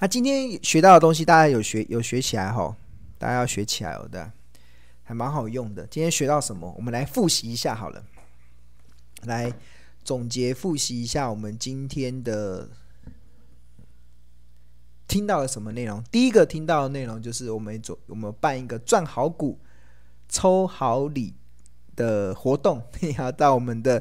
[0.00, 2.72] 那今天学到的东西，大家有学有学起来吼，
[3.18, 4.24] 大家要学起来哦，对，
[5.02, 5.84] 还蛮好用的。
[5.88, 6.72] 今天学到什么？
[6.76, 8.04] 我们来复习一下好了，
[9.24, 9.52] 来
[10.04, 12.68] 总结复习一下我们今天的
[15.08, 16.00] 听到了什么内容。
[16.12, 19.58] 第一个听到的内容就是我们做我们办一个赚好股
[20.28, 21.34] 抽好礼
[21.96, 24.00] 的活动，你 要到我们的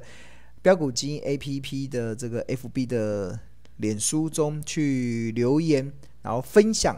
[0.62, 3.40] 标股基因 APP 的这个 FB 的。
[3.78, 5.92] 脸书中去留言，
[6.22, 6.96] 然后分享，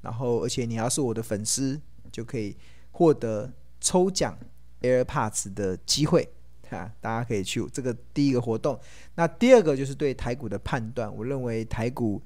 [0.00, 2.56] 然后而且你要是我的粉丝，就可以
[2.90, 4.36] 获得抽奖
[4.80, 6.28] AirPods 的机会
[6.68, 8.78] 哈，大家可以去这个第一个活动。
[9.14, 12.22] 那第二个就是对台股的判断，我认为台股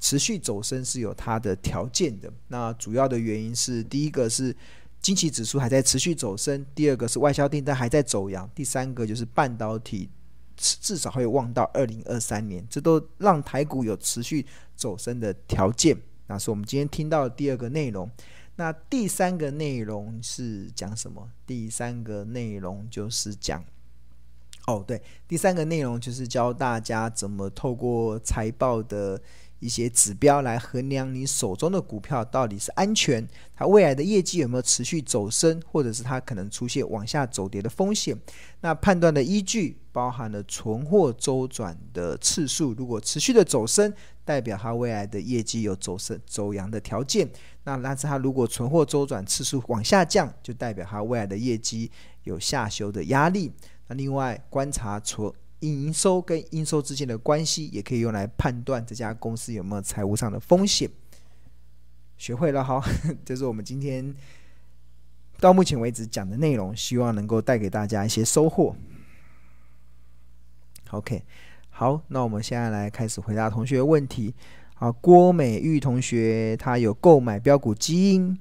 [0.00, 2.32] 持续走升是有它的条件的。
[2.48, 4.54] 那主要的原因是，第一个是
[5.00, 10.08] 经济指数还在持续走升，第二个是外销订单还在走扬，第三个就是半导体。
[10.58, 15.96] 至少会望到二零二三年，这都让台股有持续走升的条件。
[16.26, 18.10] 那是我们今天听到的第二个内容。
[18.56, 21.30] 那第三个内容是讲什么？
[21.46, 23.64] 第三个内容就是讲，
[24.66, 29.20] 哦，对，第三个内容就是教大家怎么透过财报的。
[29.60, 38.16] 一些指标来衡量你手中的股票到底是安全，它未来的业绩有没有持续走升，或者是它可能出现往下走跌的风险。
[38.60, 43.92] 那判断的依据包含了存货周转的次数，如果持续的走升，
[44.24, 47.28] 代表它未来的业绩有走升走阳的条件。
[47.64, 51.90] 那但是它如果存货周转次数往下降，就代表它未来的业绩
[52.22, 53.50] 有下修的压力。
[53.88, 55.32] 那另外观察存。
[55.62, 60.88] 营收跟应收之间的关系，也可以用来判断这家公司有没有财务上的风险。
[62.16, 62.80] 学会了哈，
[63.26, 64.14] 这是我们今天
[65.40, 68.76] 到目前为止讲的内容，希望能够带给大家一些收获。
[70.90, 71.22] OK，
[71.68, 74.34] 好，那我们现在来开始回答同学问题。
[74.74, 78.38] 好，郭美玉同学他有购买标股基因，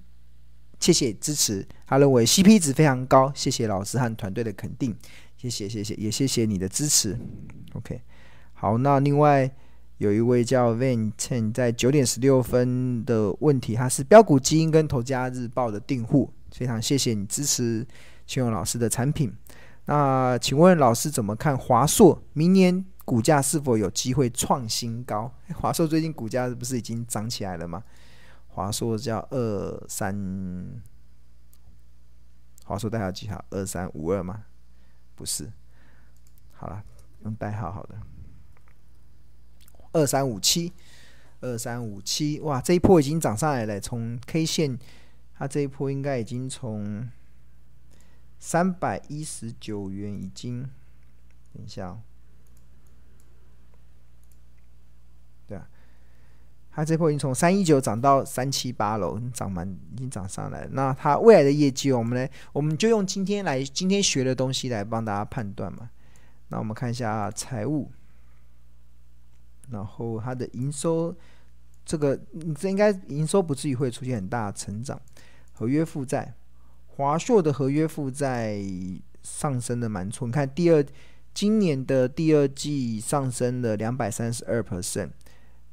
[0.79, 4.95] 谢谢支持，他认为 CP 值非常高，谢谢老师和团队的肯定。
[5.35, 7.17] 谢谢谢谢，也谢谢你的支持。
[7.73, 8.01] OK，
[8.53, 9.51] 好，那另外
[9.97, 17.85] 有一位叫 Van Chen 在九点十六分的问题，他是标股基因跟投家日报的订户，非常谢谢你支持
[18.25, 19.33] 信用老师的产品。
[19.87, 25.33] 那请问老师怎么看华硕明年股价是否有机会创新高？
[25.55, 27.81] 华硕最近股价不是已经涨起来了吗？
[28.47, 30.81] 华硕叫二三，
[32.65, 33.43] 华硕代号几号？
[33.49, 34.43] 二三五二吗？
[35.15, 35.49] 不是，
[36.51, 36.83] 好了，
[37.23, 37.95] 用代号好的，
[39.93, 40.73] 二三五七，
[41.39, 44.77] 二三五七，哇，这一波已经涨上来了，从 K 线，
[45.37, 47.09] 它这一波应该已经从
[48.39, 50.61] 三百一十九元已经，
[51.53, 52.01] 等一下哦。
[55.47, 55.67] 对啊
[56.71, 60.69] 它这波已经从三一九涨到三七八了，涨满已经涨上来了。
[60.73, 65.89] 那它未来的业绩，我们来，我们就用今天来今天学的东西来帮大家判断嘛。
[66.49, 67.91] 那我们看一下财务，
[69.71, 71.15] 然后它的营收，
[71.83, 72.15] 这个
[72.55, 75.01] 这应该营收不至于会出现很大的成长。
[75.53, 76.35] 合约负债，
[76.97, 78.59] 华硕的合约负债
[79.21, 80.27] 上升的蛮错。
[80.27, 80.83] 你看第二
[81.31, 85.11] 今年的第二季上升了两百三十二 percent。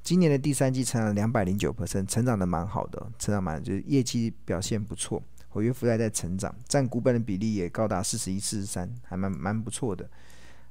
[0.03, 10.07] 今年的第三季成长两百零九 percent，成长的蛮好的，成长蛮就是业绩表现不错，合约负债在成长，占股本的比例也高达四十一、四十三，还蛮蛮不错的。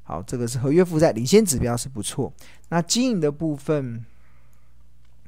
[0.03, 2.31] 好，这个是合约负债领先指标是不错。
[2.69, 4.05] 那经营的部分，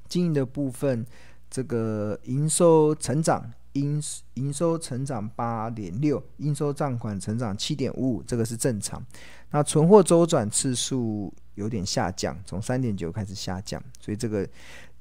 [0.07, 1.03] 经营的部分，
[1.49, 4.03] 这个营收成长，营
[4.33, 9.01] 营收成长八点六，应收账款成长七点五五，这个是正常。
[9.51, 11.33] 那存货周转次数。
[11.55, 14.45] 有点下降，从三点九开始下降，所以这个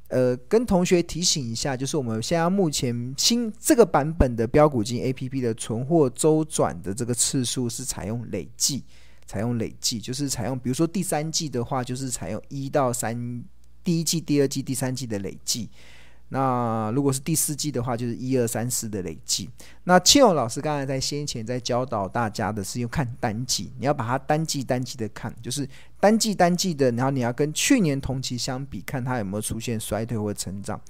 [0.07, 8.85] 呃，跟同学提醒一下，就是我们现在目前新这个版本的标股金 A P P 的存货周转的这个次数是采用累计，
[9.27, 13.43] 采用累计，就是采用比如说第三季的话，就是采用一到三，
[13.83, 15.69] 第一季、第二季、第三季的累计。
[16.31, 19.49] 那如果是第四季的话，就是一二三四的累计。
[19.85, 25.69] 那庆勇老师刚才在先前在教导大家的是用看单季，你要把它单季单季的看，就是
[26.01, 30.81] 单季单季的，然后你要跟去年同期相比，看它有没有出现衰退或成长。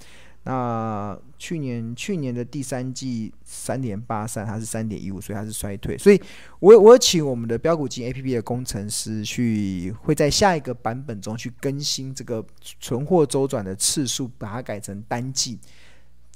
[0.46, 5.96] 那去年去年的第三季三点八三，它是三点一五，所以它是衰退。
[5.96, 6.20] 所以
[6.60, 12.44] 我我请我们的标股金 A P P 的工程师去会在下一个版本中去更新这个
[12.78, 15.58] 存货周转的次数，把它改成单季，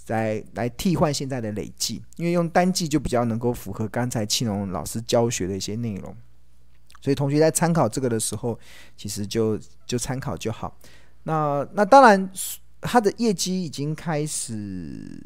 [0.07, 6.17] 来来替换现在的累计，因为用单季就比较能够符合刚才庆荣老师教学的一些内容。
[7.03, 8.59] 所以同学在参考这个的时候，
[8.97, 10.75] 其实就就参考就好。
[11.25, 12.31] 那那当然。
[12.81, 15.21] 它的业绩已经开始，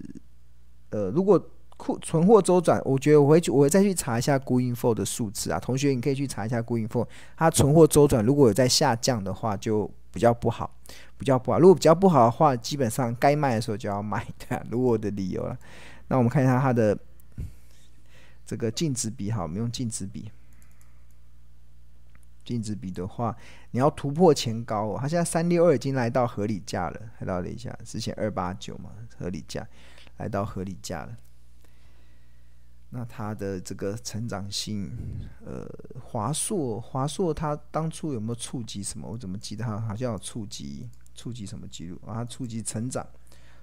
[0.90, 5.58] 呃，如果库存货周转，我觉得我会去，我会再去查一下 Goinfo 的数字啊。
[5.58, 7.06] 同学，你可以去查一下 Goinfo，
[7.36, 10.78] 它存货周转如果有在下降的话，就比较不好，
[11.18, 11.58] 比较不好。
[11.58, 15.58] 如果比较不好的话，基本上该卖的时候就要卖，对啊，如果我的理由了。
[16.08, 16.96] 那我们看一下它的
[18.46, 20.30] 这个净值比，好，我们用净值比。
[22.52, 23.34] 净值比的话，
[23.70, 24.98] 你要突破前高哦。
[25.00, 29.66] 它现在三六二已经来到合理价了，来到了一下，之前二八九嘛，合理价
[30.18, 31.16] 来到合理价了。
[32.90, 34.90] 那它的这个成长性，
[35.46, 35.66] 呃，
[35.98, 39.08] 华硕，华硕它当初有没有触及什么？
[39.08, 42.22] 我怎么记得它好像有触及触及什么记录啊？
[42.22, 43.06] 触及成长，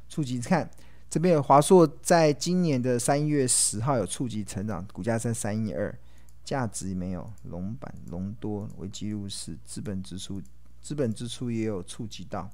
[0.10, 0.68] 触及看
[1.12, 5.96] 这边有华硕在今年的三月十号有触及成长，股价在三一二。
[6.50, 10.42] 价值没有，龙板龙多为记录是资本支出，
[10.82, 12.50] 资本支出也有触及到，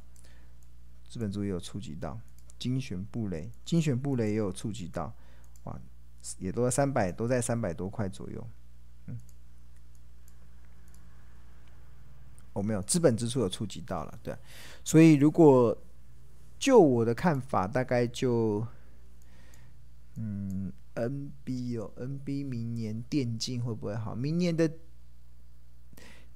[1.07, 2.19] 资本支出也有触及到，
[2.59, 5.15] 精选布雷，精选布雷也有触及到，
[5.63, 5.79] 哇，
[6.39, 8.45] 也都在三百，都在三百多块左右，
[9.05, 9.17] 嗯，
[12.51, 14.37] 哦、没有，资本支出有触及到了，对，
[14.83, 15.77] 所以如果
[16.59, 18.67] 就我的看法，大概就，
[20.15, 20.73] 嗯。
[20.95, 24.15] NB 哦，NB 明年电竞会不会好？
[24.15, 24.71] 明年的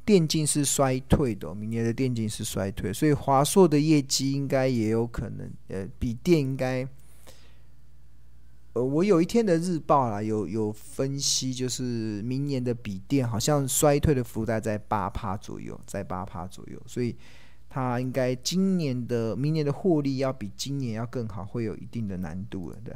[0.05, 6.87] 电竞是衰退的，明年的电竞是衰退，所以华硕的业绩应该也有可能，呃，笔电应该，
[8.73, 17.15] 呃，我有一天的日报啦，有有分析，就是明年的笔电好像衰退的幅度在八趴左右，在八趴左右，所以
[17.69, 22.93] 它应该今年的、明年的获利要比今年要更好，会有一定的难度了，对。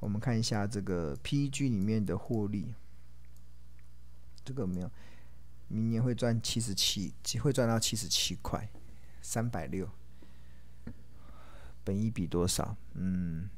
[0.00, 2.74] 我们看一下这个 PEG 里面的获利，
[4.42, 4.90] 这个没有，
[5.68, 8.66] 明年会赚七十七，会赚到七十七块，
[9.20, 9.86] 三百六，
[11.84, 12.74] 本一比多少？
[12.94, 13.48] 嗯，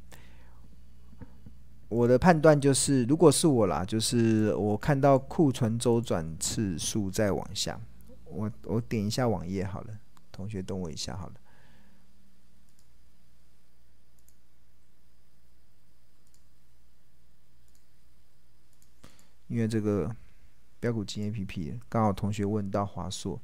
[1.88, 7.80] 我的判断就是，如果是我啦，就是我看到库存周转次数在往下，
[8.26, 9.96] 我我点一下网页好了，
[10.32, 11.34] 同学等我一下好了。
[19.52, 20.10] 因为这个
[20.80, 23.38] 标股金 A P P 刚好同学问到华硕，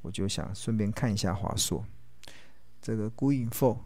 [0.00, 1.84] 我就想顺便看一下华硕。
[2.80, 3.76] 这个 Gooinfo，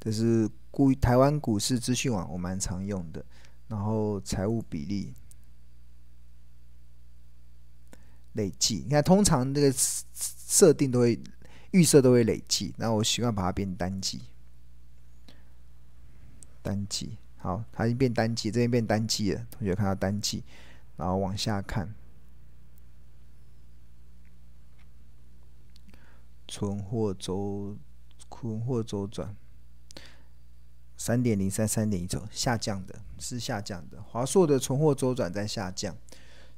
[0.00, 3.22] 这是股台湾股市资讯网，我蛮常用的。
[3.68, 5.12] 然后财务比例
[8.32, 11.20] 累计，你看通常这个设定都会
[11.72, 14.22] 预设都会累计，那我习惯把它变单季。
[16.62, 19.46] 单季好，它已经变单季，这边变单季了。
[19.50, 20.44] 同学看到单季，
[20.96, 21.94] 然后往下看，
[26.46, 27.76] 存货周
[28.30, 29.34] 存货周转
[30.98, 34.02] 三点零三三点一周下降的，是下降的。
[34.02, 35.96] 华硕的存货周转在下降，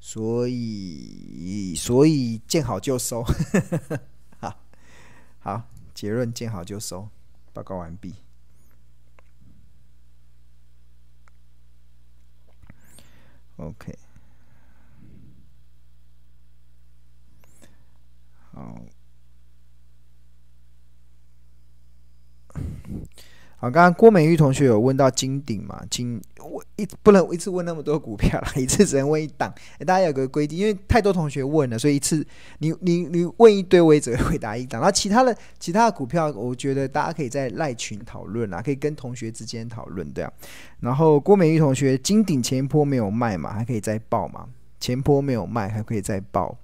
[0.00, 3.22] 所以所以见好就收。
[4.40, 4.58] 好，
[5.38, 7.08] 好，结论见好就收。
[7.52, 8.14] 报告完毕。
[13.62, 13.96] OK，
[18.50, 18.76] 好，
[23.56, 25.84] 好，刚刚郭美玉同学有问到金鼎嘛？
[25.88, 26.20] 金
[26.52, 29.52] 我一不能一次问那么多股票了，一次只能问一档。
[29.86, 32.24] 大家有个规定，因为太多同学问了，所以一次
[32.58, 34.80] 你你你问一堆，我也只会回答一档。
[34.80, 40.32] 然后其他的其他的股票，我觉得大家可以在赖群讨论啊，可以跟同学之间讨论，对啊。
[40.80, 44.46] 然后郭美玉同学，金鼎前一波没有卖嘛，还可以再报嘛？
[44.78, 46.58] 前波没有卖，还可以再报。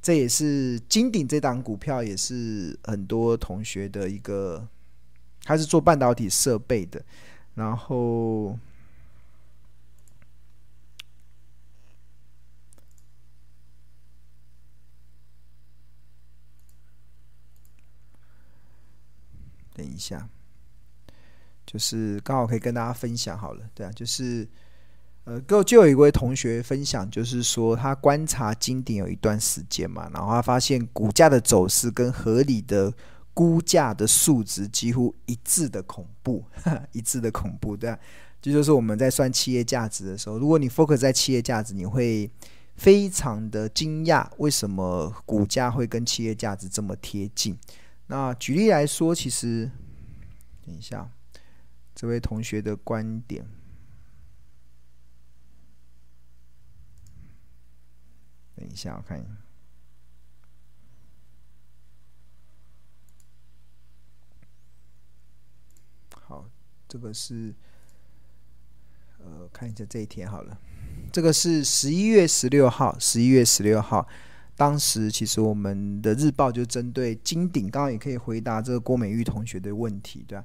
[0.00, 4.64] 这也是金鼎这档股票，也是很多同学的一个，
[5.42, 7.02] 他是做半导体设备的。
[7.54, 8.56] 然后，
[19.76, 20.26] 等一下。
[21.66, 24.48] 就是刚好可以跟大家分享好了，对啊，就是
[25.24, 32.94] 呃，就就有一位同学分享，就是说他观察金顶有一段时间嘛，然后他发现股价的走势跟合理的
[33.34, 36.44] 估价的数值几乎一致的恐怖，
[36.92, 37.98] 一致的恐怖，对啊，
[38.40, 42.30] 这，就是我们在算企业价值的时候，如果你 focus 在企业价值，你会
[42.76, 47.58] 非常的惊讶，为什么股价会跟企业价值这么贴近？
[48.06, 49.70] 那举例来说，其实
[50.64, 51.10] 等一下。
[51.98, 53.42] 这位同学的观点，
[58.54, 59.30] 等一下，我看一下。
[66.20, 66.50] 好，
[66.86, 67.54] 这个是，
[69.16, 70.60] 呃，看一下这一天好了。
[71.10, 74.06] 这个是十一月十六号，十一月十六号，
[74.56, 80.44] 当时其实我们的日报就针对金鼎，刚刚也可以回答这个郭美玉同学的问题，对吧？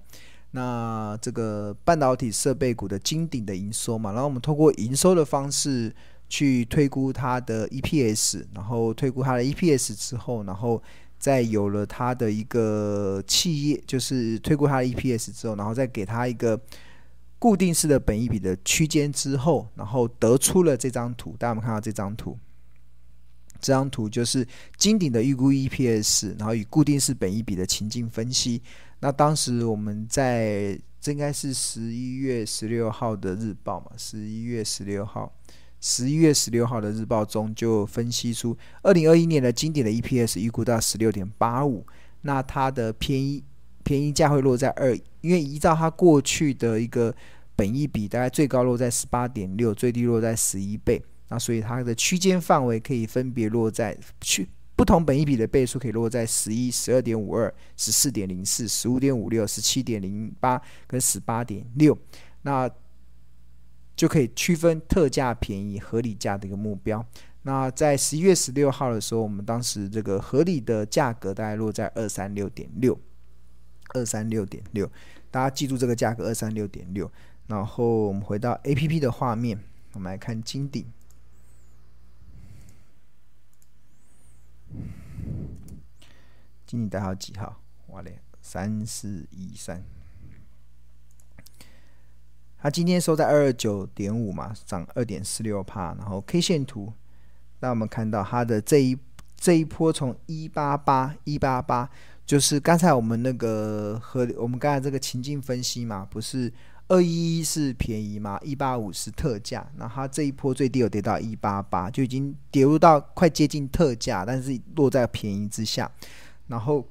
[0.51, 5.95] 那这个半导体设备股的金鼎的营收嘛，然后我们通过营收的方式。
[6.31, 10.81] 去推估它的 EPS，然后推估它的 EPS 之后，然后
[11.19, 16.57] 再有了它的一个企业，就是推估它的 EPS 之后，然后再给它一个
[17.37, 21.35] 固定式的本益比的区间之后，然后得出了这张图。
[21.37, 22.39] 大家有没有看到这张图？
[23.61, 24.45] 这张图就是
[24.77, 28.61] 金鼎的预估 EPS，然后与固定式本益比的情境分析。
[28.99, 35.31] 那当时我们在这应该是十一月十六号的日报嘛，十一月十六号。
[35.83, 41.83] 十一月十六号的日报中就分析出，二零二一年的金鼎的 EPS 预估到十六点八五，
[42.21, 43.43] 那它的便宜
[43.83, 47.11] 便宜价会落在二，因为依照它过去的一个
[47.55, 51.01] 本益比，大概最高落在十八点六，最低落在十一倍，
[51.31, 61.97] 那所以它的区间范围可以分别落在区不同本益比的倍数可以落在十一、十二点五二、十四点零四、十五点五六、十七点零八跟十八点六，
[62.43, 62.69] 那。
[63.93, 67.05] 就可以区分特价、便宜、合理价的一个目标。
[67.43, 72.99] 那在十一月十六号的时候，我们当时这个合理的价格大概落在二三六点六，
[73.93, 74.89] 二三六点六，
[75.29, 77.11] 大家记住这个价格二三六点六。
[77.45, 79.59] 然后我们回到 APP 的画面，
[79.93, 80.83] 我们来看金鼎，
[86.65, 87.61] 金鼎代号几号？
[87.87, 89.83] 哇嘞，三四一三。
[92.57, 95.95] 它今天收在二二九点五嘛，涨二点四六趴。
[95.95, 96.93] 然后 K 线图，
[97.59, 98.97] 那我们看到它的这一
[99.35, 101.89] 这一波从一八八一八八，
[102.23, 106.53] 就是刚才我们那个和我们刚才这个情境分析嘛，不是
[106.91, 115.89] 二一一是便宜嘛，一八五是特价，那它这一波最低有跌到一八八，就已经跌入到快接近特价，但是落在便宜之下，
[116.47, 116.85] 然后。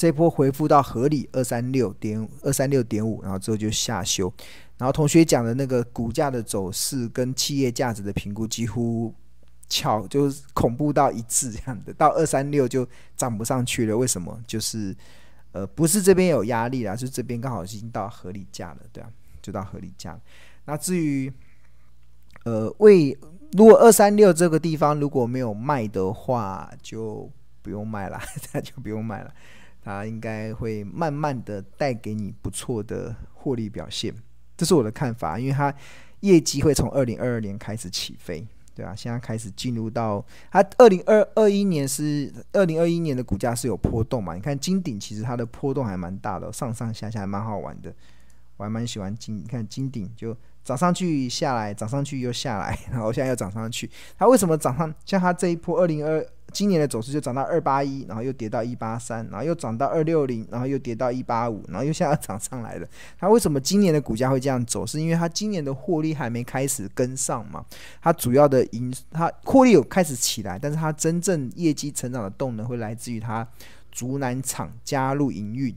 [0.00, 4.32] 这波回复到合理二三六点二三六点五，然后之后就下修。
[4.76, 9.12] 然后同学讲的那个股价的走势跟企业价值的评估几乎
[9.68, 11.92] 巧，就是恐怖到一致这样的。
[11.94, 12.86] 到二三六就
[13.16, 14.40] 涨不上去了，为什么？
[14.46, 14.94] 就是
[15.58, 19.10] 呃不是这边有压力啦，是这边刚好已经到合理价了，对啊，
[19.42, 20.16] 就到合理价。
[20.66, 21.32] 那至于
[22.44, 23.18] 呃为
[23.52, 27.28] 如果二三六这个地方如果没有卖的话，就
[27.62, 28.20] 不用卖了，
[28.54, 29.34] 那就不用卖了。
[29.82, 34.14] 它应该会慢慢的带给你不错的获利表现，
[34.56, 35.38] 这是我的看法。
[35.38, 35.74] 因为它
[36.20, 38.46] 业绩会从二零二二年开始起飞，
[38.78, 44.34] 对啊，现在开始进入到它二零二二一年是二零二一年的股价是有波动嘛？
[44.34, 47.92] 你看金鼎其实它的波动还蛮大的，上上下下还蛮好玩的，
[48.58, 49.38] 我还蛮喜欢金。
[49.38, 53.90] 你看金鼎就涨上去下来，涨上去又下来， 然后现在又涨上去。
[54.18, 54.94] 它为什么涨上？
[55.06, 56.22] 像它这一波二零二。
[56.50, 62.88] 今年的走势就涨到二八一，然后又跌到一八三，然后又涨到二六零，然后又跌到一八五，然后又现在涨上来了。
[63.18, 64.86] 它为什么今年的股价会这样走？
[64.86, 67.62] 是因为它今年的获利还没开始跟上嘛？
[68.00, 73.46] 它主要的营，它获利有开始起来，但是它真正业绩成长的动能会来自于它
[73.92, 75.76] 竹南厂加入营运。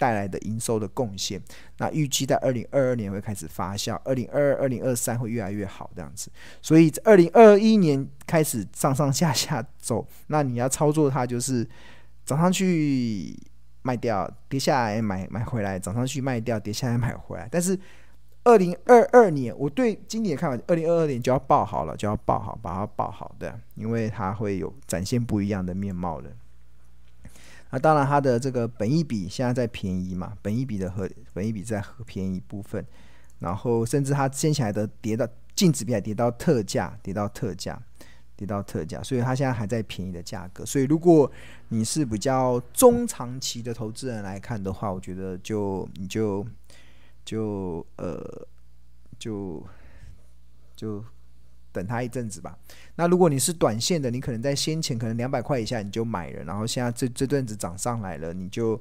[0.00, 1.38] 带来的营收的贡献，
[1.76, 6.30] 那预计在二零二二年会开始发酵，二零二二、二零二三会越来越好这样子。
[6.62, 11.68] 所以二零二一年开始上上下下走，那你要操作它就是
[12.24, 13.36] 涨上去
[13.82, 17.46] 卖掉，跌下来买买回来，涨上去卖掉，跌下来买回来。
[17.52, 17.78] 但是
[18.44, 26.30] 二零二二年，我对今年的看法，二零二二年就要抱好了，就要抱好，把它抱好的，因为它会有展现不一样的面貌的。
[27.70, 32.84] 那当然，它的这个本益比现在在便宜嘛，本益比的和本益比在便宜部分，
[33.38, 37.80] 然后甚至它先起来的跌到净值比还跌到特价，跌到特价，
[38.36, 40.64] 跌到特价，所以它现在还在便宜的价格。
[40.66, 41.30] 所以如果
[41.68, 46.46] 你是比较中长期的投资人来看的话，我觉得就你就
[47.24, 48.46] 就呃
[49.18, 49.64] 就。
[50.76, 51.04] 就
[51.72, 52.56] 等它一阵子吧。
[52.96, 58.80] 那如果你是短线的，你可能在先前可能两百块以下你就买了，然后现在这这阵子涨上来了，你就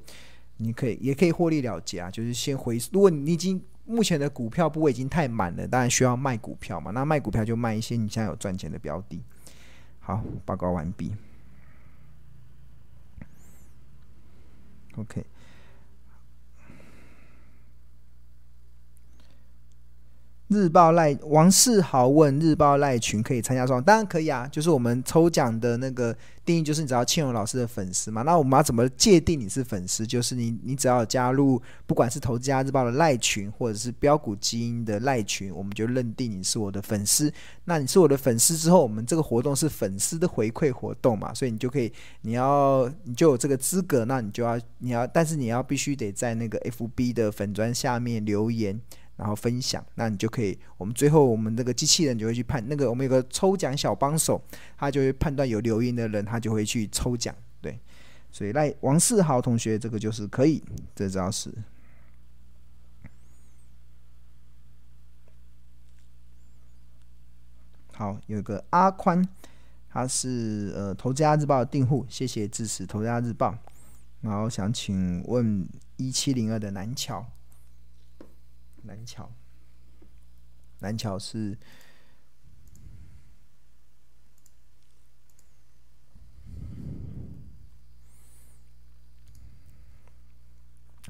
[0.58, 2.10] 你可以也可以获利了结啊。
[2.12, 6.92] 就是先回，如果你已经目前的股票部位已经太满了，当然需要卖股票嘛。
[6.92, 9.22] 那卖股票就卖一些你现在有赚钱的标的。
[10.00, 11.12] 好，报告完毕。
[14.96, 15.26] OK。
[20.50, 23.80] 日报赖王世豪问日报赖群可以参加吗？
[23.82, 28.24] 当然可以啊，就是我们抽奖的那个定义，就是你只要庆荣老师的粉丝嘛。
[28.24, 30.08] 那我们要怎么界定你是粉丝？
[30.08, 37.32] 就是你你只要加入，不管是投资家日报的赖群，或者是标股基因的赖群，我们就认定你是我的粉丝。
[37.66, 48.82] 那你是我的粉丝之后，我们这个活动是粉丝的回馈活动嘛，所以你就可以，你要你就有这个资格，那你就要你要，但是你要必须得在那个 FB 的粉砖下面留言。
[49.20, 50.58] 然后分享，那你就可以。
[50.78, 54.42] 我们最后，我们那个机器人就会去判那个，我们有个抽奖小帮手，
[54.78, 57.36] 他就会判断有留言的人，他就会去抽奖。
[57.60, 57.78] 对，
[58.32, 60.64] 所以赖王世豪同学，这个就是可以，
[60.96, 61.54] 这招是。
[67.92, 69.22] 好，有个阿宽，
[69.90, 73.54] 他是呃投资家日报的订户，谢谢支持投资家日报。
[74.22, 77.26] 然后想请问一七零二的南桥。
[78.84, 79.32] 南桥，
[80.80, 81.58] 南桥是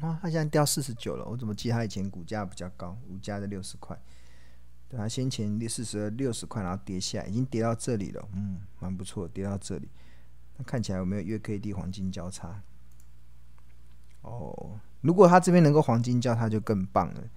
[0.01, 1.25] 啊，它现在掉四十九了。
[1.25, 3.99] 我怎么记得它以前股价比较高，股价在六十块。
[4.87, 8.29] 对，它先前四十二六十块，然后跌下来，已经跌到这里了。
[8.33, 9.89] 嗯，蛮不错，跌到这里。
[10.57, 12.63] 那看起来有没有月 K D 黄金交叉？
[14.21, 17.29] 哦，如果它这边能够黄金交叉，就更棒了。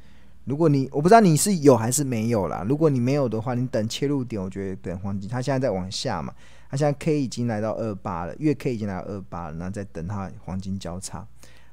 [0.44, 6.34] 如果你我不知道你是有还是没有啦，如果你没有的话，你等切入点，我觉得等黄金，它现在在往下嘛，
[6.68, 11.24] 它现在 K 已经来到二八了，月 K 已经来到二八了，那再等它黄金交叉。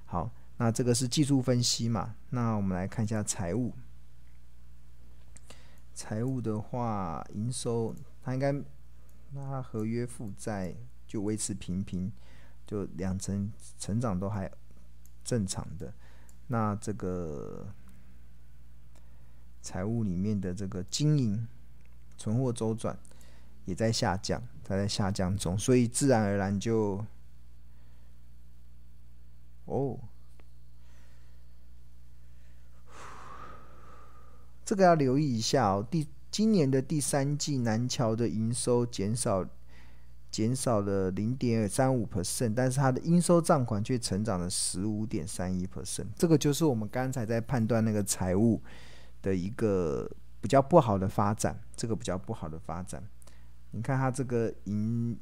[0.05, 3.73] 好，那这个是技术分析嘛，那我们来看一下财务。
[5.95, 10.75] 财务的话，营收它应该，那它合约负债
[11.07, 12.11] 就维持平平，
[12.67, 14.49] 就两成成长都还
[15.23, 15.91] 正常的，
[16.45, 17.65] 那这个。
[19.61, 21.47] 财务里面的这个经营、
[22.17, 22.97] 存货周转
[23.65, 27.05] 也在下降，它在下降中，所以自然而然就，
[29.65, 29.99] 哦，
[34.63, 35.86] 这个要留意一下哦。
[35.91, 39.45] 第今年的第三季，南桥的营收减少，
[40.31, 46.07] 减少了零点三五 percent，但是它的应收账款却成长了十五点三一 percent。
[46.15, 48.62] 这个就是我们刚才在判断那个财务。
[49.21, 50.10] 的一个
[50.41, 53.03] 比较不好的发展，这个比较不好的发展，
[53.71, 55.19] 你看它这个营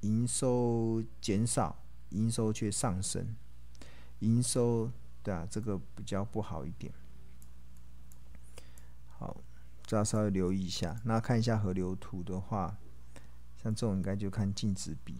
[0.00, 3.36] 营收减少，营收却上升，
[4.20, 4.90] 营收
[5.22, 6.92] 对啊，这个比较不好一点。
[9.18, 9.36] 好，
[9.84, 11.00] 这要稍微留意一下。
[11.04, 12.76] 那看一下河流图的话，
[13.62, 15.18] 像这种应该就看净值比，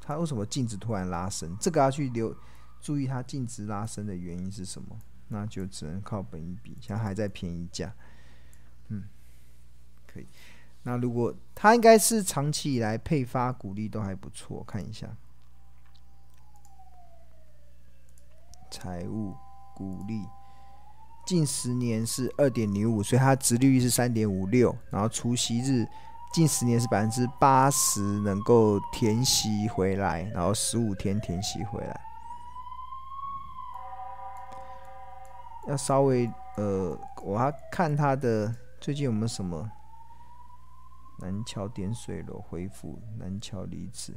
[0.00, 1.56] 它为什么净值突然拉升？
[1.58, 2.36] 这个要去留
[2.80, 4.96] 注意它净值拉升的原因是什么？
[5.28, 7.94] 那就只能靠本益比，现在还在便宜价，
[8.88, 9.04] 嗯，
[10.06, 10.26] 可以。
[10.84, 15.06] 那如果它应该是长期以来配发股利都还不错，看一下
[18.70, 19.34] 财务
[19.74, 20.24] 股利，
[21.26, 25.86] 近十年是二点零五，所以它殖利率是三点五六，然后除息日
[26.32, 32.07] 近十年是百分之八十能够填息回来，然后十五天填息回来。
[35.68, 39.70] 要稍微呃，我要看他的最近有没有什么
[41.20, 44.14] 南桥点水楼恢复，南桥离子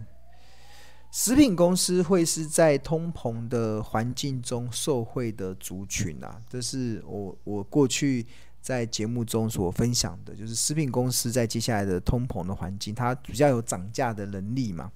[1.12, 8.26] 食品公司会是在通膨的环境中受惠的族群啊，这是我我过去
[8.62, 14.90] 在节目中所分享的，就是食品公司在接下来的通膨的环境，它比较有涨价的能力嘛。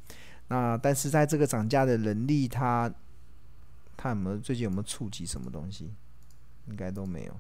[0.47, 2.89] 那但是在这个涨价的能力，它
[3.97, 5.91] 它有没有最近有没有触及什么东西？
[6.67, 7.39] 应该都没有，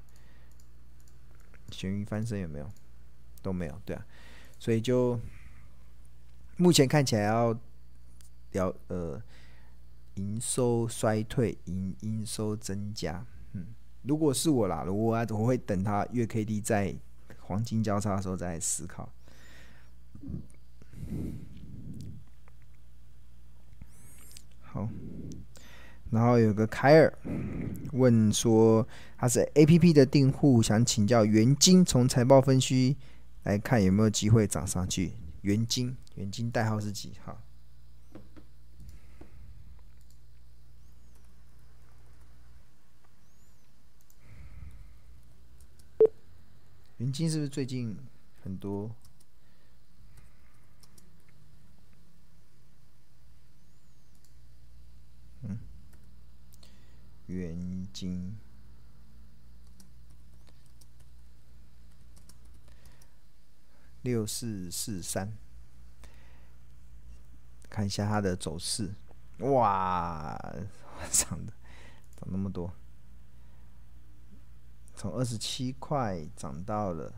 [1.71, 2.69] 咸鱼翻身有没有？
[3.41, 4.05] 都没有，对啊，
[4.57, 5.19] 所以就
[6.57, 7.59] 目前看起来要
[8.53, 9.21] 要呃，
[10.15, 13.67] 营收衰退，营营收增加，嗯，
[14.01, 16.95] 如果是我啦，我我我会等它月 K D 在
[17.39, 19.13] 黄金交叉的时候再思考。
[24.61, 24.89] 好。
[26.15, 27.13] 然后有个凯尔
[27.91, 32.95] 问说，他是 APP 的订户，想请教元晶从财报分析
[33.43, 35.11] 来看有没有机会涨上去？
[35.41, 37.41] 元晶，元晶代号是几号？
[46.99, 47.97] 元晶是不是最近
[48.41, 48.89] 很多？
[57.27, 58.37] 原金。
[64.01, 65.35] 六四四三，
[67.67, 68.93] 看一下它的走势，
[69.39, 70.37] 哇，
[71.09, 71.51] 涨的
[72.15, 72.71] 涨那么多，
[74.93, 77.11] 从二十七块涨到了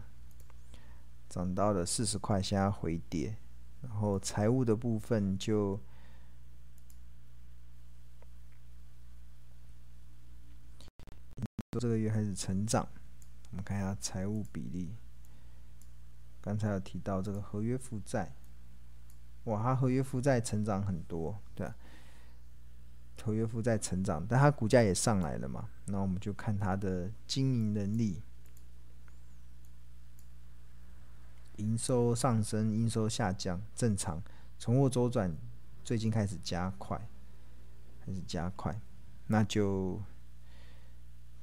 [1.27, 3.35] 涨到了四十块，现在回跌，
[3.81, 5.77] 然后财务的部分就
[11.79, 12.87] 这个月开始成长，
[13.51, 14.95] 我们看一下财务比例。
[16.41, 18.33] 刚才有提到这个合约负债，
[19.45, 21.75] 哇，它合约负债成长很多，对啊，
[23.21, 25.69] 合约负债成长，但它股价也上来了嘛。
[25.85, 28.21] 那我们就看它的经营能力，
[31.57, 34.21] 营收上升，营收下降，正常。
[34.57, 35.35] 存货周转
[35.83, 36.97] 最近开始加快，
[38.05, 38.79] 开始加快，
[39.27, 40.01] 那就。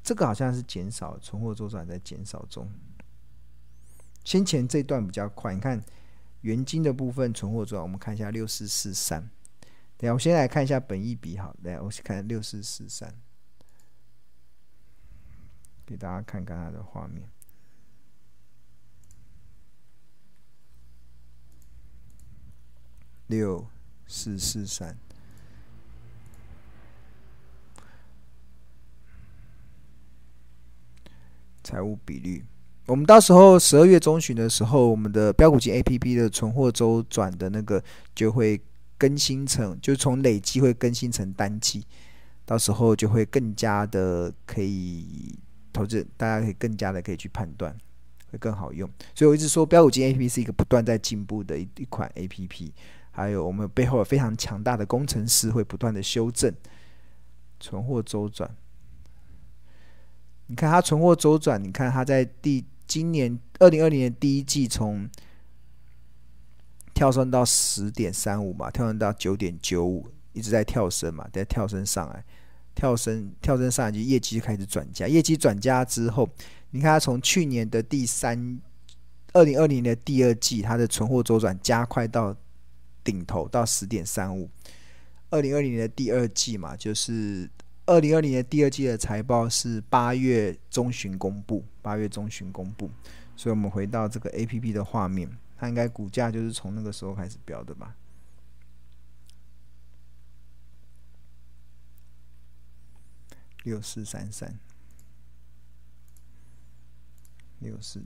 [0.04, 2.70] 这个好像是减少，存货周转在减少中。
[4.22, 5.82] 先前这段比较快，你看
[6.42, 9.30] 元金的部分存货周转，我们看一下六四四三。
[9.96, 13.14] 等下我先来看一下本益比，好，来我先看六四四三，
[15.86, 17.26] 给大家看看它的画面。
[23.28, 23.66] 六
[24.06, 24.98] 四四三。
[31.64, 32.44] 财务比率，
[32.86, 37.82] 我们到时候十二月中旬的时候，我们的标股金 A P P 的存货周转的那个
[38.14, 38.60] 就会
[38.98, 41.82] 更新成，就从累计会更新成单季，
[42.44, 45.34] 到时候就会更加的可以
[45.72, 47.74] 投资，大家可以更加的可以去判断，
[48.30, 48.88] 会更好用。
[49.14, 52.74] 所以我一直说标股金 A P P 是一个不断在进步的一一款 A P P，
[53.10, 56.52] 还有我们背后有非常强大的工程师会不断的修正
[57.58, 58.54] 存货周转。
[60.46, 65.08] 你看它存货周转，你看它在第今年二零二零年第一季从
[66.92, 72.22] 跳升到十点三五嘛，跳升到九点九五，一直在跳升嘛，在跳升上来，
[72.74, 76.28] 跳升跳升上来就业绩就开始转佳，业绩转佳之后，
[76.70, 78.60] 你看它从去年的第三
[79.32, 82.36] 二零二零年的第二季，它的存货周转加快到
[83.02, 84.50] 顶头到十点三五，
[85.30, 87.48] 二零二零年的第二季嘛，就是。
[87.86, 92.90] 二零二零年第二季的财报是八月中旬公布，八月中旬公布，
[93.36, 97.94] 所以我们回到这个 A P P 的画面，它应该股价就是从那个时候开始飙的吧？
[103.64, 104.58] 六四三三，
[107.58, 108.02] 六四，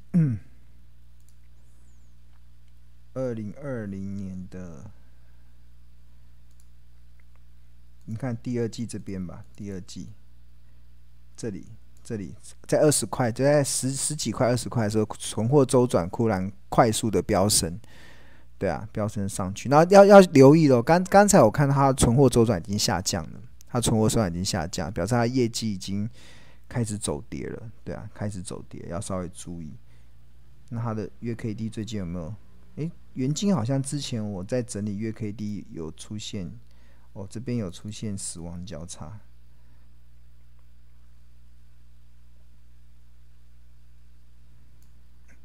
[3.15, 4.91] 二零二零年的。
[8.09, 10.09] 你看第二季这边吧，第二季
[11.37, 11.67] 这里
[12.03, 12.35] 这里
[12.67, 17.79] 在二十块，就在十十几块、二十块的时候，存货周转突然快速的飙升，
[18.57, 19.69] 对啊，飙升上去。
[19.69, 26.09] 那要要留意了，刚刚才我看它存货周转已经下降了，它存货周转已经下降，表示它业绩已经
[26.67, 29.71] 开始走跌了，对啊，开始走跌，要稍微注意。
[30.71, 32.35] 那它的月 K D 最近有没有？
[32.77, 36.51] 诶，元晶好像之前我在整理月 K D 有出现。
[37.19, 39.19] 哦，这边有出现死亡交叉，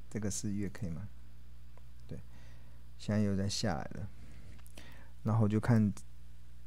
[0.07, 1.07] 这个是月 K 吗？
[2.07, 2.19] 对，
[2.99, 4.07] 现在又在下来了。
[5.23, 5.91] 然后就看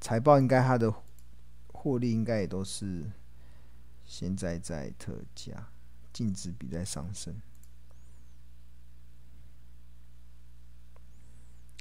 [0.01, 0.93] 财报，应该它的
[1.69, 3.09] 获利应该也都是
[4.05, 5.69] 现在在特价，
[6.13, 7.41] 净值比在上升。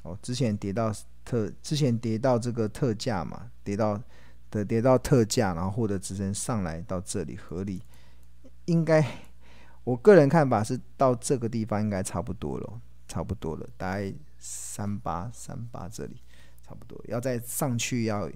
[0.06, 0.94] 哦，之前跌到
[1.26, 4.00] 特，之前跌到这个特价嘛，跌到
[4.52, 7.82] 的跌到特价，然后获得支撑上来到这里合理，
[8.66, 9.04] 应该
[9.84, 16.22] 我个人看法是到这个地方应该差不多了，差不多了，大概三八三八这里
[16.64, 18.30] 差不多，要再上去要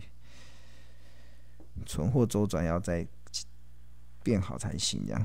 [1.85, 3.07] 存货周转要再
[4.23, 5.23] 变好才行，这样。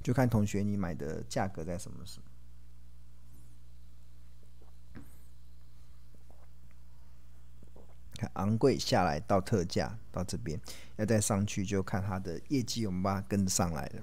[0.00, 2.27] 就看同学你买的价格在什么时候。
[8.18, 10.60] 看昂贵下来到特价到这边，
[10.96, 14.02] 要再上去就看它的业绩有没有办法跟上来了。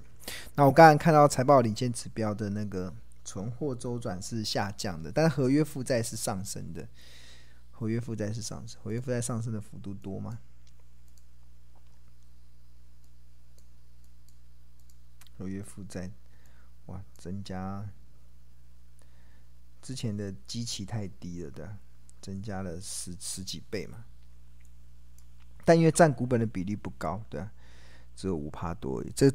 [0.54, 2.92] 那我刚才看到财报领先指标的那个
[3.24, 6.88] 存货周转是下降的，但合约负债是上升的。
[7.70, 10.38] 合约负债是上升，合约负债上升的幅度多吗？
[15.36, 16.10] 合约负债
[16.86, 17.86] 哇，增加
[19.82, 21.76] 之前的基期太低了的。
[22.26, 24.04] 增加了十十几倍嘛，
[25.64, 27.52] 但因为占股本的比例不高，对啊，
[28.16, 29.32] 只有五趴多，这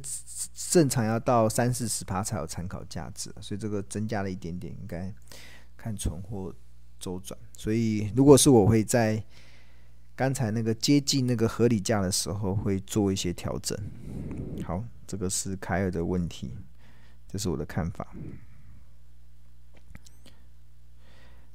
[0.70, 5.10] 正常要到三四十趴才有参考价值，所以这个增加了一点点，应该
[5.74, 6.54] 看存货
[7.00, 7.40] 周转。
[7.56, 9.24] 所以如果是我会在
[10.14, 13.74] 刚才那个接近那个合理价的时候，会做一些调整。
[14.64, 16.54] 好，这个是凯尔的问题，
[17.26, 18.06] 这是我的看法。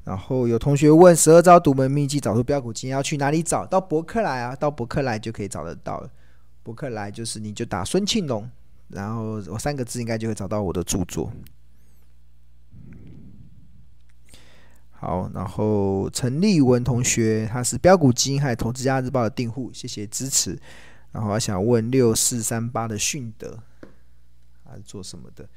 [0.07, 3.65] 然后有同学问十二招独门秘籍找出标股，金要去哪里找？
[3.65, 6.09] 到博客来啊，到博客来就可以找得到了。
[6.63, 8.49] 博客来就是你就打孙庆龙，
[8.87, 11.29] 然后我三个字应该就会找到我的著作。
[14.91, 20.57] 好，然后陈立文同学他是标股金还有投资家日报的订户，谢谢支持。
[21.11, 23.59] 然后我想问六四三八的迅德，
[24.63, 25.49] 他是做什么的？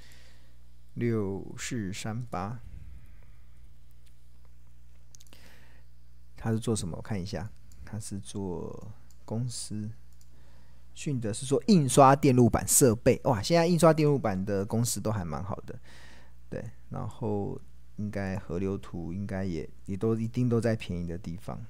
[0.94, 2.58] 六四三八。
[6.42, 6.96] 他是做什么？
[6.96, 7.46] 我看一下，
[7.85, 8.90] 他是做
[9.26, 9.90] 公司。
[10.94, 15.79] 迅德是做印刷电路板设备，哇，现在印刷电路板的公司都还蛮好的，
[16.48, 16.64] 对。
[16.88, 17.61] 然后
[17.96, 21.61] 应该河流图应该也也都一定都在便宜的地方。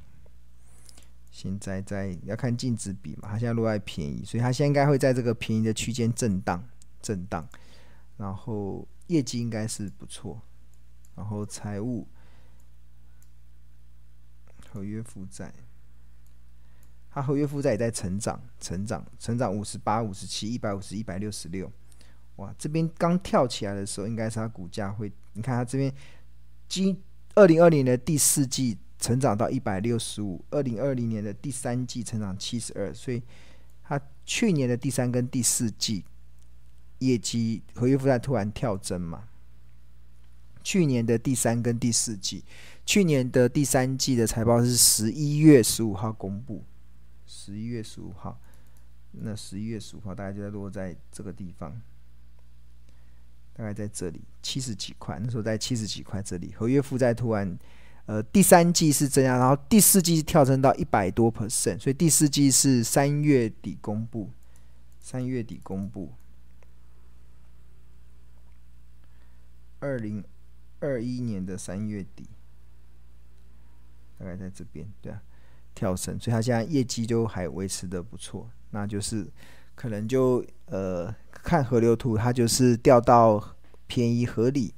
[1.30, 6.64] 现在在要看净值比嘛，他现在落在便宜，所以他现在应该会在这个便宜的区间震荡
[7.02, 7.46] 震荡。
[8.16, 10.40] 然后业绩应该是不错，
[11.16, 12.06] 然后财务。
[14.72, 15.52] 合约负债，
[17.10, 21.70] 它合约负债也在成长，成长，成长五十八、五十七、一百五十、一百六十六，
[22.36, 22.54] 哇！
[22.56, 25.92] 这边刚跳起来的时候，应该是它股价会，你看它这边，
[26.68, 27.02] 今
[27.34, 33.22] 二零二零年的第四季成长到一百六十五，二零二零年的第三季成长七十二，所以
[33.82, 36.04] 它去年的第三跟第四季
[36.98, 39.24] 业绩合约负债突然跳增嘛，
[40.62, 42.44] 去年的第三跟第四季。
[42.86, 46.64] 去年的第三季的财报是十一月十五号公布，
[47.24, 48.40] 十一月十五号，
[49.12, 51.80] 那十一月十五号大概就在落在这个地方，
[53.54, 57.56] 大概在这里七十几块，那时候在七十几块这里，合约负债突然，
[58.06, 64.30] 呃，第三季是这样，然后第四季跳升到一百多 percent，所以第四季是三月底公布，
[64.98, 66.12] 三月底公布，
[69.78, 70.24] 二零
[70.80, 72.28] 二一年的三月底。
[74.18, 75.22] 大概在这边，对啊，
[75.74, 79.26] 跳升，所以他现在业绩就还维持的不错，那就是
[79.74, 84.74] 可能就呃看河流图，它就是掉到便宜、合理、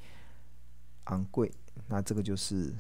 [1.06, 1.52] 昂贵，
[1.88, 2.72] 那这个就是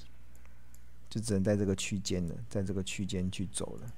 [1.10, 3.92] 就只能在这个区间了，在这个区间去走了，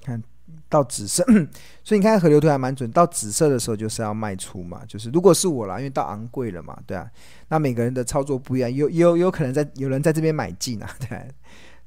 [0.00, 0.22] 看。
[0.68, 1.24] 到紫色，
[1.82, 2.90] 所以你看河流图还蛮准。
[2.90, 7.10] 到紫色的时候就是要卖出嘛，就是如果是我啦，因为到昂贵了嘛，对啊。
[7.48, 11.24] 那每个人的操作不一样，有有有可能在有人在这边买进啊， 对啊。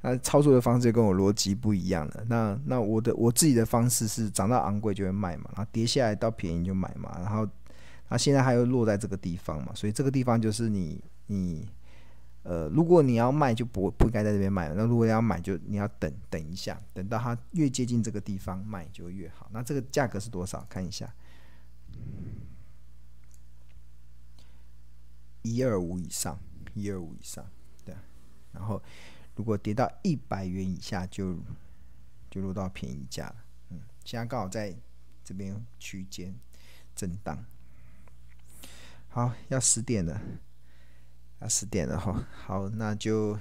[0.01, 2.23] 那操作的方式跟我逻辑不一样了。
[2.27, 7.47] 那那我的我自己的方式是涨到昂贵就会卖嘛，然后跌下来到便宜就买嘛，然后
[8.09, 11.67] 那现在还有落在这个地方嘛，所以这个地方就是你你。
[12.43, 14.73] 呃，如果你要卖，就不不应该在这边卖了。
[14.75, 19.47] 那如果要买，就你要等等一下，等到它越接近这个地方卖就越好。
[19.53, 20.65] 那这个价格是多少？
[20.67, 21.13] 看一下，
[25.43, 26.39] 一二五以上，
[26.73, 27.45] 一二五以上，
[27.85, 27.95] 对。
[28.51, 28.81] 然后
[29.35, 31.41] 如果跌到一百元以下就，就
[32.31, 33.35] 就落到便宜价了。
[33.69, 34.75] 嗯，现在刚好在
[35.23, 36.33] 这边区间
[36.95, 37.45] 震荡。
[39.09, 40.19] 好，要十点了。
[41.41, 43.35] 啊，十点了哈，好，那就，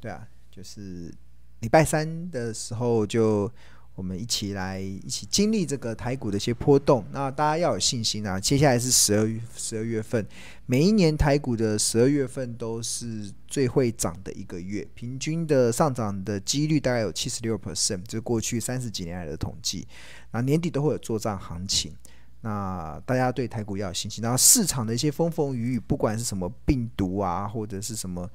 [0.00, 1.14] 对啊，就是
[1.60, 3.48] 礼拜三的时候，就
[3.94, 7.04] 我们一起来一起经历这个台股的一些波动。
[7.12, 8.40] 那大家要有信心啊！
[8.40, 10.26] 接下来是十二月，十二月份，
[10.66, 19.86] 每一年台股的十二月份都是最会涨的一个月，平均的上涨的几率大概有七十六 percent，这过去三十几年来的统计。
[20.32, 21.92] 那年底都会有做账行情。
[22.40, 28.30] 那大家对台股要有信心，然后市场的一些风风雨雨，不管是什么病毒啊，或者是什么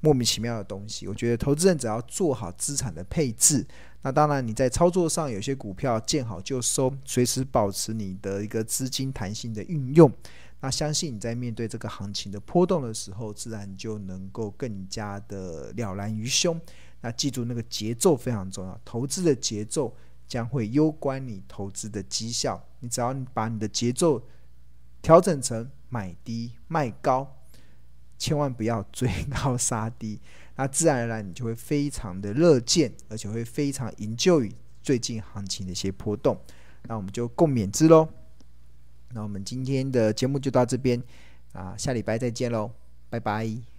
[0.00, 3.64] 莫名其妙的东西，我觉得投资人只要做好资产的配置，
[4.02, 10.12] 那当然你在操作上有些股票见好就收，随时保持你的一个资金弹性的运用，
[10.60, 16.60] 那相信你在面对这个行情的波动的时候，自然就能够更加的了然于胸。
[17.00, 19.94] 那记住那个节奏非常重要，投资的节奏。
[20.26, 22.62] 将会攸关你投资的绩效。
[22.80, 24.22] 你只要把你的节奏
[25.00, 27.36] 调整成买低卖高，
[28.18, 30.20] 千万不要追高杀低，
[30.56, 36.40] 那自然而然你就会非常的乐见，而且会非常营救于最近行情的一些波动。
[36.82, 38.08] 那我们就共勉之喽。
[39.12, 41.02] 那我们今天的节目就到这边
[41.52, 42.70] 啊，下礼拜再见喽，
[43.08, 43.75] 拜拜。